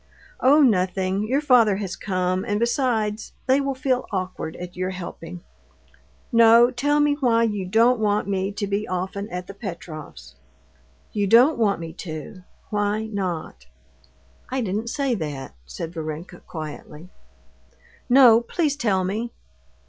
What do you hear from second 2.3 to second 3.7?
and besides, they